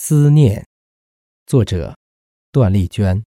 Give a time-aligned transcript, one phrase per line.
[0.00, 0.64] 思念，
[1.44, 1.92] 作者
[2.52, 3.20] 段丽娟，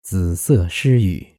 [0.00, 1.36] 紫色诗语。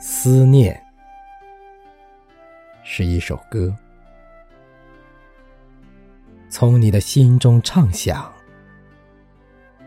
[0.00, 0.80] 思念
[2.84, 3.76] 是一首歌，
[6.48, 8.32] 从你的心中唱响，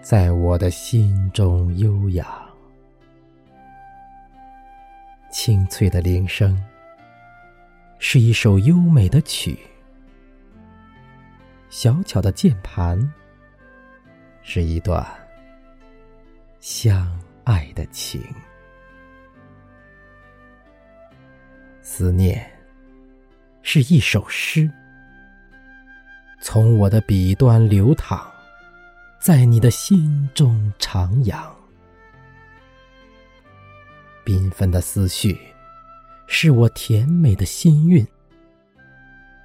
[0.02, 2.49] 在我的心中悠扬。
[5.42, 6.62] 清脆的铃声，
[7.98, 9.58] 是一首优美的曲；
[11.70, 13.00] 小巧的键盘，
[14.42, 15.02] 是一段
[16.60, 18.22] 相爱的情。
[21.82, 22.46] 思念
[23.62, 24.70] 是一首诗，
[26.42, 28.30] 从我的笔端流淌，
[29.22, 31.50] 在你的心中徜徉。
[34.30, 35.36] 缤纷的思绪，
[36.28, 38.06] 是我甜美的心韵；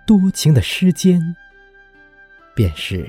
[0.06, 1.18] 多情的诗间，
[2.54, 3.08] 便是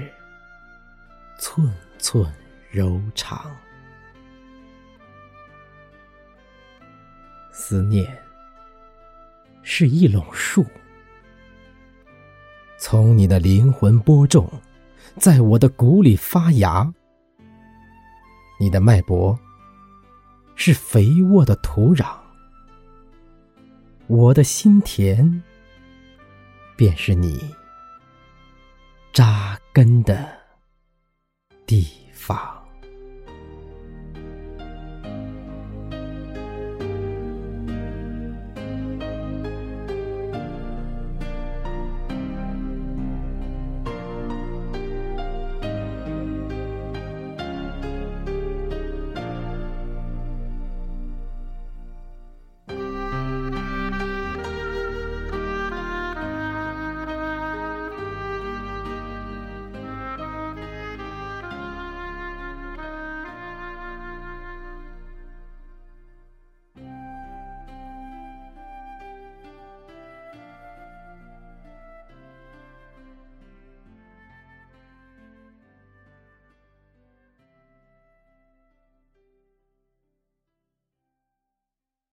[1.38, 2.33] 寸寸
[2.72, 3.53] 柔肠。
[7.52, 8.07] 思念
[9.61, 10.66] 是一垄树，
[12.78, 14.50] 从你的灵魂播种，
[15.17, 16.89] 在我的骨里发芽。
[18.61, 19.38] 你的脉搏。
[20.56, 22.08] 是肥沃的土壤，
[24.08, 25.44] 我的心田
[26.75, 27.53] 便是你
[29.14, 30.28] 扎根的
[31.66, 32.55] 地方。